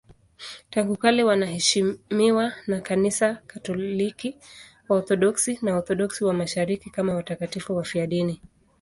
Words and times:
Tangu 0.69 0.95
kale 0.97 1.23
wanaheshimiwa 1.23 2.53
na 2.67 2.81
Kanisa 2.81 3.35
Katoliki, 3.47 4.37
Waorthodoksi 4.89 5.59
na 5.61 5.71
Waorthodoksi 5.73 6.25
wa 6.25 6.33
Mashariki 6.33 6.89
kama 6.89 7.15
watakatifu 7.15 7.75
wafiadini. 7.75 8.41